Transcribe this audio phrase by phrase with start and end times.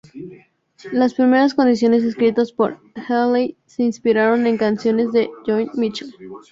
[0.91, 6.11] Las primeras canciones escritas por Healy se inspiraron en canciones de Joni Mitchell.